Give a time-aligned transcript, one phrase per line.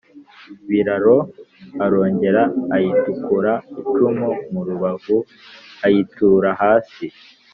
[0.69, 1.17] Biraro
[1.85, 2.41] arongera
[2.75, 3.51] ayitikura
[3.81, 5.17] icumu mu rubavu
[5.85, 7.05] ayitura hasi,